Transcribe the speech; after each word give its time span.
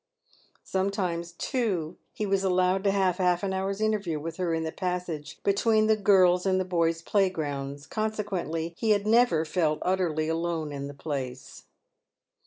Sometimes, 0.63 1.33
too, 1.33 1.95
he 2.11 2.25
was 2.25 2.43
allowed 2.43 2.83
to 2.85 2.91
have 2.91 3.17
half 3.17 3.43
an 3.43 3.53
hour's 3.53 3.79
interview 3.79 4.19
with 4.19 4.37
her 4.37 4.51
in 4.51 4.63
the 4.63 4.71
passage 4.71 5.37
between 5.43 5.85
the 5.85 5.95
girls' 5.95 6.43
and 6.47 6.67
boys' 6.67 7.03
playgrounds; 7.03 7.85
consequently, 7.85 8.73
he 8.79 8.89
had 8.97 9.05
never 9.05 9.45
felt 9.45 9.77
utterly 9.83 10.27
alone 10.27 10.71
in 10.71 10.87
the 10.87 10.95
place. 10.95 11.65